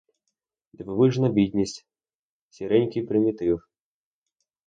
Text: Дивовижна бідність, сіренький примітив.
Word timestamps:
Дивовижна 0.73 1.29
бідність, 1.29 1.87
сіренький 2.49 3.05
примітив. 3.05 3.63